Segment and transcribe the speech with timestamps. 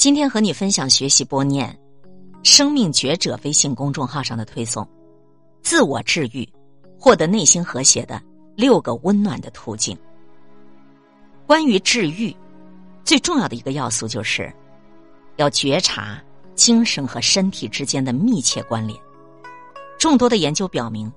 [0.00, 1.78] 今天和你分享学习播念
[2.42, 4.88] “生命觉者”微信公众号上的推送，
[5.60, 6.48] 自我治愈，
[6.98, 8.18] 获得内心和谐的
[8.56, 9.94] 六个温暖的途径。
[11.46, 12.34] 关于治愈，
[13.04, 14.50] 最重要的一个要素就是，
[15.36, 16.18] 要觉察
[16.54, 18.98] 精神和身体之间的密切关联。
[19.98, 21.12] 众多的研究表明，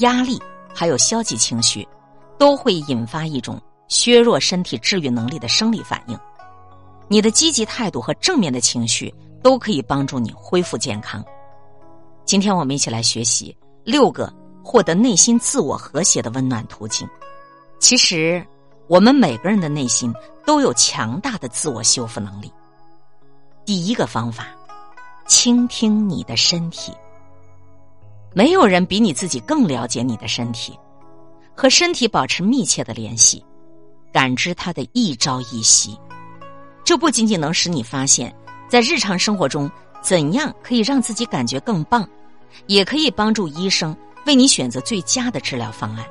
[0.00, 0.38] 压力
[0.74, 1.88] 还有消极情绪，
[2.36, 3.58] 都会引发一种
[3.88, 6.18] 削弱身体治愈能力的生理反应。
[7.10, 11.24] 你的积极态度和正面的情绪都可以帮助你恢复健康。
[12.24, 14.32] 今天我们一起来学习六个
[14.62, 17.08] 获得内心自我和谐的温暖途径。
[17.80, 18.44] 其实，
[18.88, 20.12] 我们每个人的内心
[20.44, 22.52] 都有强大的自我修复能力。
[23.64, 24.48] 第一个方法，
[25.26, 26.92] 倾听你的身体。
[28.34, 30.78] 没有人比你自己更了解你的身体，
[31.54, 33.42] 和身体保持密切的联系，
[34.12, 35.98] 感知它的一朝一夕。
[36.88, 38.34] 这不仅仅能使你发现，
[38.66, 42.08] 在日常生活中怎样可以让自己感觉更棒，
[42.66, 46.06] 也可以帮助医生为你选择最佳的治疗方案。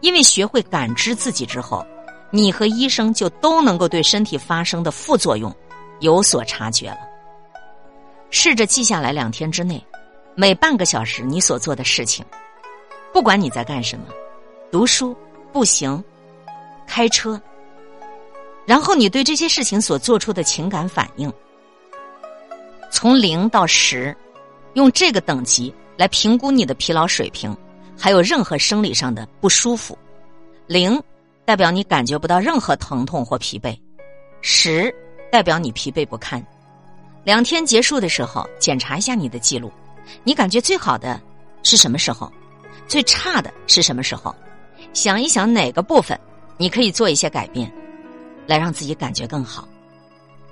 [0.00, 1.86] 因为学会感知自己之后，
[2.32, 5.54] 你和医生就都能够对身体发生的副作用
[6.00, 6.98] 有所察觉了。
[8.28, 9.80] 试着记下来，两天之内，
[10.34, 12.26] 每半个小时你所做的事情，
[13.12, 14.06] 不管你在干什么，
[14.72, 15.16] 读书、
[15.52, 16.02] 步行、
[16.88, 17.40] 开车。
[18.66, 21.32] 然后你对这些事情所做出的情感反应，
[22.90, 24.16] 从零到十，
[24.74, 27.56] 用这个等级来评估你的疲劳水平，
[27.98, 29.98] 还有任何生理上的不舒服。
[30.68, 31.02] 零
[31.44, 33.76] 代表你感觉不到任何疼痛或疲惫，
[34.40, 34.94] 十
[35.30, 36.44] 代表你疲惫不堪。
[37.24, 39.70] 两天结束的时候，检查一下你的记录，
[40.22, 41.20] 你感觉最好的
[41.64, 42.32] 是什么时候？
[42.86, 44.34] 最差的是什么时候？
[44.92, 46.18] 想一想哪个部分
[46.56, 47.70] 你可以做一些改变。
[48.46, 49.66] 来让自己感觉更好，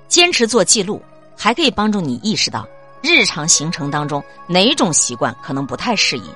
[0.07, 1.01] 坚持做记录，
[1.37, 2.67] 还可以帮助你意识到
[3.01, 6.29] 日常行程当中哪种习惯可能不太适宜，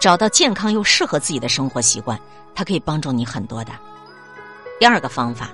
[0.00, 2.20] 找到健康又适合自己的生活习惯，
[2.54, 3.72] 它可以帮助你很多的。
[4.78, 5.50] 第二个方法，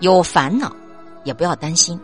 [0.00, 0.74] 有烦恼
[1.24, 2.00] 也不要担心，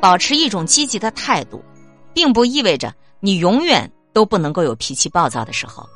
[0.00, 1.64] 保持一种积极的态度，
[2.12, 5.88] 并不意味着你永远都不能够有脾气暴躁的时候，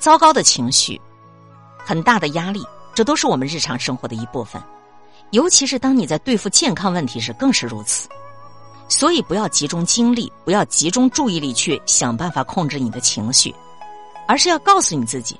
[0.00, 1.00] 糟糕的情绪，
[1.78, 2.66] 很大的压力。
[2.94, 4.60] 这都是我们日常生活的一部分，
[5.30, 8.08] 尤其是当你在对付健康问题时，更是如此。
[8.88, 13.54] 所以，不要集中精力，不要集中注意力去想办法控制你的情绪，
[14.26, 15.38] 而是要告诉你自己：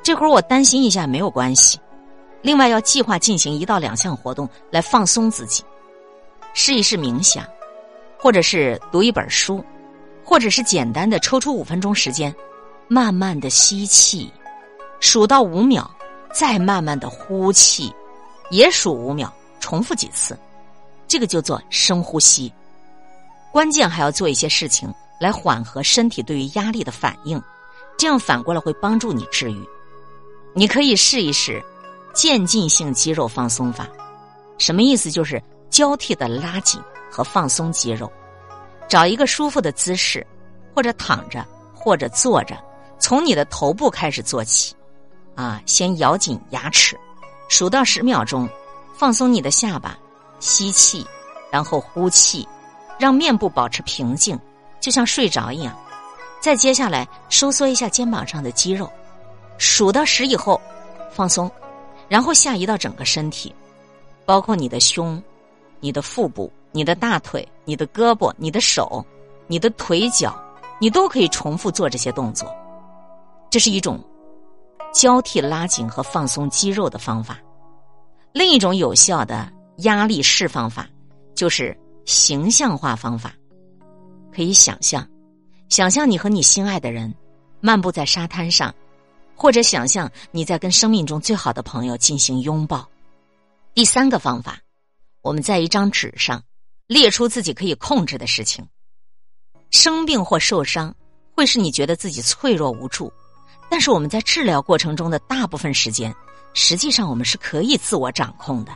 [0.00, 1.78] 这会儿我担心一下没有关系。
[2.40, 5.64] 另外，要计划进行一到两项活动来放松自己，
[6.54, 7.44] 试一试冥想，
[8.16, 9.62] 或者是读一本书，
[10.24, 12.32] 或者是简单的抽出五分钟时间，
[12.86, 14.32] 慢慢的吸气，
[15.00, 15.90] 数到五秒。
[16.32, 17.92] 再慢慢的呼气，
[18.50, 20.38] 也数五秒，重复几次，
[21.06, 22.52] 这个就做深呼吸。
[23.50, 27.42] 关键还要做一些事情来缓和身体对于压力的反应，
[27.96, 29.68] 这样反过来会帮助你治愈。
[30.54, 31.62] 你可以试一试
[32.14, 33.88] 渐进性肌肉放松法，
[34.58, 35.10] 什么意思？
[35.10, 38.10] 就是交替的拉紧和放松肌肉，
[38.88, 40.26] 找一个舒服的姿势，
[40.74, 42.56] 或者躺着，或者坐着，
[42.98, 44.74] 从你的头部开始做起。
[45.38, 46.98] 啊，先咬紧牙齿，
[47.48, 48.48] 数到十秒钟，
[48.92, 49.96] 放松你的下巴，
[50.40, 51.06] 吸气，
[51.48, 52.44] 然后呼气，
[52.98, 54.36] 让面部保持平静，
[54.80, 55.78] 就像睡着一样。
[56.40, 58.90] 再接下来收缩一下肩膀上的肌肉，
[59.58, 60.60] 数到十以后
[61.12, 61.48] 放松，
[62.08, 63.54] 然后下移到整个身体，
[64.26, 65.22] 包括你的胸、
[65.78, 69.06] 你的腹部、你的大腿、你的胳膊、你的手、
[69.46, 70.36] 你的腿脚，
[70.80, 72.52] 你都可以重复做这些动作。
[73.48, 74.02] 这是一种。
[74.92, 77.38] 交替拉紧和放松肌肉的方法，
[78.32, 80.88] 另一种有效的压力释放法
[81.34, 83.32] 就是形象化方法。
[84.32, 85.08] 可以想象，
[85.68, 87.12] 想象你和你心爱的人
[87.60, 88.74] 漫步在沙滩上，
[89.34, 92.88] 或者想象你在跟生命中最好的朋友进行拥抱。
[93.74, 94.58] 第三个方法，
[95.22, 96.42] 我们在一张纸上
[96.86, 98.66] 列出自己可以控制的事情。
[99.70, 100.94] 生病或受伤
[101.34, 103.12] 会使你觉得自己脆弱无助。
[103.70, 106.14] 但是我们在治疗过程中的大部分时间，
[106.54, 108.72] 实际上我们是可以自我掌控的。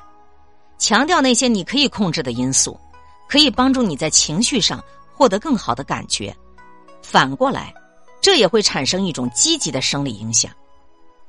[0.79, 2.79] 强调那些你可以控制的因素，
[3.29, 4.83] 可以帮助你在情绪上
[5.15, 6.35] 获得更好的感觉。
[7.01, 7.73] 反过来，
[8.21, 10.51] 这也会产生一种积极的生理影响。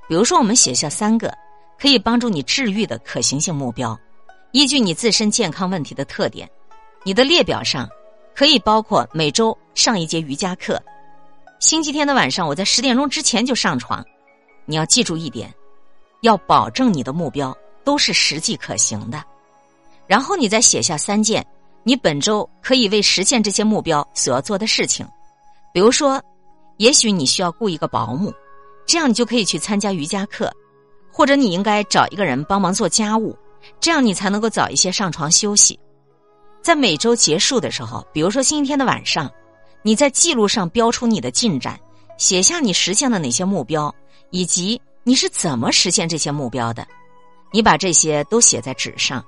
[0.08, 1.34] 比如说，我们写下三个
[1.80, 3.98] 可以帮助你治愈的可行性目标，
[4.52, 6.50] 依据你自身健康问题的特点，
[7.04, 7.88] 你的列表上
[8.36, 10.82] 可以包括每周上一节瑜伽课。
[11.64, 14.04] 星期天的晚上，我在十点钟之前就上床。
[14.66, 15.50] 你要记住一点，
[16.20, 19.24] 要保证你的目标都是实际可行的。
[20.06, 21.46] 然后你再写下三件
[21.84, 25.08] 你本周可以为实现这些目标所要做的事情。
[25.74, 26.22] 比如说，
[26.80, 28.34] 也许你需要雇一个保姆，
[28.86, 30.52] 这样你就可以去参加瑜伽课，
[31.14, 33.34] 或者你应该找一个人帮忙做家务，
[33.80, 35.80] 这样你才能够早一些上床休息。
[36.62, 39.32] 在每周结束的时候，比如说星期天的晚上，
[39.84, 41.80] 你在记录上标出你的进展，
[42.18, 43.94] 写下你实现了哪些目标，
[44.32, 46.88] 以及你是怎么实现这些目标的。
[47.52, 49.24] 你把这些都写在纸上，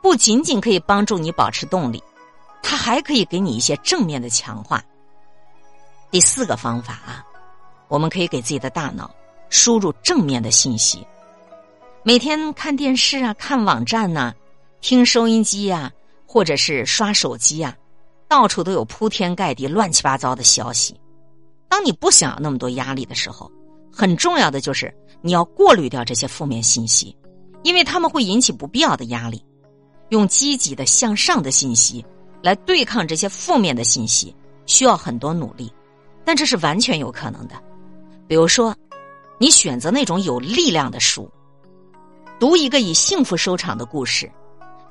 [0.00, 2.02] 不仅仅可以帮助你保持动力，
[2.62, 4.82] 它还可以给你一些正面的强化。
[6.10, 7.26] 第四个方法啊，
[7.88, 9.10] 我们可以给自己的大脑
[9.50, 11.06] 输入正面的信息。
[12.02, 14.32] 每天看电视啊，看网站呐，
[14.80, 15.92] 听收音机呀。
[16.28, 17.74] 或者是刷手机啊，
[18.28, 20.98] 到处都有铺天盖地、乱七八糟的消息。
[21.68, 23.50] 当你不想要那么多压力的时候，
[23.92, 24.92] 很重要的就是
[25.22, 27.16] 你要过滤掉这些负面信息，
[27.62, 29.42] 因为他们会引起不必要的压力。
[30.10, 32.04] 用积极的向上的信息
[32.40, 34.34] 来对抗这些负面的信息，
[34.66, 35.72] 需要很多努力，
[36.24, 37.54] 但这是完全有可能的。
[38.28, 38.74] 比如说，
[39.38, 41.28] 你选择那种有力量的书，
[42.38, 44.30] 读一个以幸福收场的故事。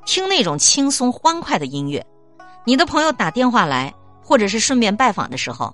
[0.06, 2.06] 听那种轻松欢快的音乐，
[2.68, 5.72] 你的朋友打电话来，或者是顺便拜访的时候，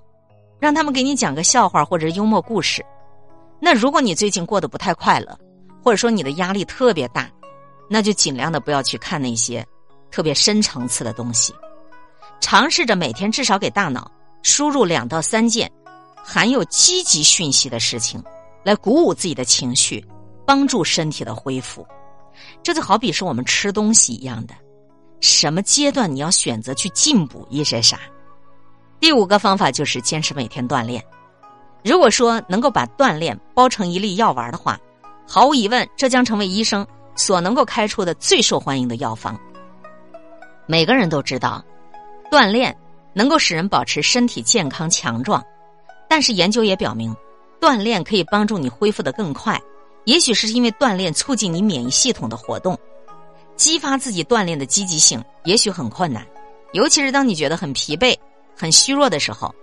[0.60, 2.84] 让他们给你讲个笑话或者幽默故事。
[3.58, 5.34] 那如果你最近过得不太快乐，
[5.82, 7.30] 或者说你的压力特别大，
[7.88, 9.66] 那就尽量的不要去看那些
[10.10, 11.54] 特别深层次的东西。
[12.42, 14.10] 尝试着每天至少给大脑
[14.42, 15.70] 输入两到三件
[16.22, 18.22] 含有积极讯息的事情，
[18.62, 20.04] 来鼓舞自己的情绪，
[20.44, 21.86] 帮助身体的恢复。
[22.62, 24.54] 这就好比是我们吃东西一样的，
[25.22, 27.98] 什么阶段你要选择去进补一些啥？
[29.00, 31.02] 第五个方法就是坚持每天锻炼。
[31.84, 34.78] 如果说能够把锻炼包成一粒药丸的话，
[35.26, 39.38] 毫无疑问，这将成为医生所能够开出的最受欢迎的药方。
[40.66, 41.64] 每个人都知道，
[42.30, 42.76] 锻炼
[43.12, 45.42] 能够使人保持身体健康强壮，
[46.08, 47.14] 但是研究也表明，
[47.60, 49.60] 锻炼可以帮助你恢复的更快。
[50.04, 52.76] 也许是因为锻炼促进你免疫系统的活动，
[53.56, 56.26] 激发自己锻炼的积极性，也许很困难，
[56.72, 58.16] 尤其是当你觉得很疲惫、
[58.56, 59.54] 很虚弱的时候。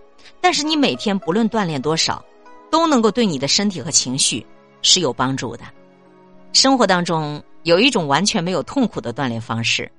[0.41, 2.23] 但是你每天不论锻炼多少，
[2.71, 4.45] 都能够对你的身体和情绪
[4.81, 5.63] 是有帮助的。
[6.53, 9.91] 生活当中有一种完全没有痛苦的锻炼方式，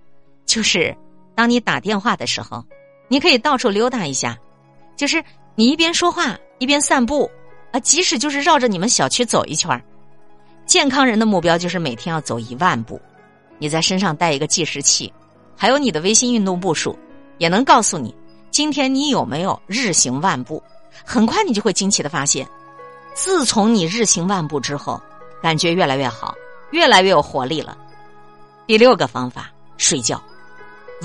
[0.46, 0.96] 就是
[1.34, 2.64] 当你打电话的时候，
[3.08, 4.38] 你可以到处溜达一下，
[4.96, 5.22] 就是
[5.54, 7.30] 你一边说话一边散步
[7.72, 9.82] 啊，即使就是绕着你们小区走一圈。
[10.64, 13.00] 健康人的目标就是每天要走一万步。
[13.60, 15.12] 你在身上带一个计时器，
[15.56, 16.98] 还有你的微信运动步数，
[17.38, 18.12] 也能告诉你
[18.50, 20.60] 今天你有没有日行万步。
[21.04, 22.48] 很快你就会惊奇的发现，
[23.14, 25.00] 自从你日行万步之后，
[25.40, 26.34] 感觉越来越好，
[26.72, 27.78] 越来越有活力了。
[28.66, 30.20] 第六个方法，睡觉，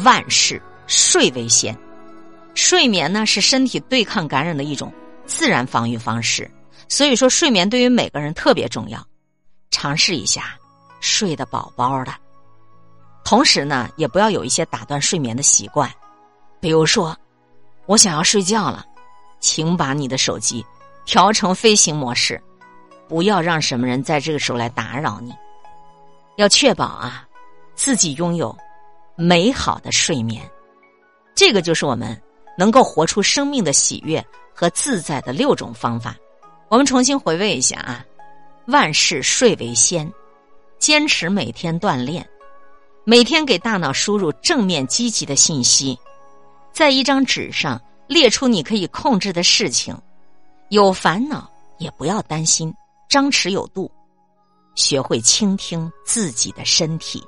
[0.04, 1.78] 万事睡为先。
[2.56, 4.92] 睡眠呢是身体对抗感染的一种
[5.25, 6.50] 自然防御方式，
[6.88, 9.06] 所以说睡眠对于每个人特别重要。
[9.72, 10.56] 尝试一下
[11.00, 12.13] 睡得饱饱的，
[13.25, 15.92] 同时呢，也不要有一些打断睡眠的习惯。
[16.60, 17.18] 比如说，
[17.88, 18.86] 我想要睡觉了，
[19.39, 20.63] 请把你的手机
[21.06, 22.42] 调成飞行模式，
[23.07, 25.33] 不要让什么人在这个时候来打扰你。
[26.38, 27.27] 要确保啊，
[27.74, 28.56] 自己拥有
[29.16, 30.48] 美好的睡眠。
[31.33, 32.22] 这个就是我们
[32.58, 36.15] 能够活出生命的喜悦和自在的六种方法。
[36.70, 38.05] 我们重新回味一下啊。
[38.67, 40.12] 万事睡为先，
[40.79, 42.27] 坚持每天锻炼，
[43.08, 45.96] 每天给大脑输入正面积极的信息，
[46.74, 49.96] 在一张纸上列出你可以控制的事情，
[50.70, 51.48] 有烦恼
[51.78, 52.74] 也不要担心，
[53.08, 53.92] 张弛有度，
[54.74, 57.24] 学会倾听自己的身体，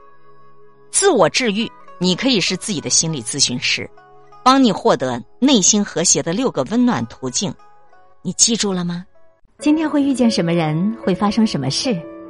[0.89, 3.87] 自我治愈，你可以是自己的心理咨询师，
[4.43, 7.53] 帮你获得内心和谐的六个温暖途径，
[8.23, 9.05] 你记住了吗？
[9.59, 12.01] 今天会遇见什么人，会发生什么事，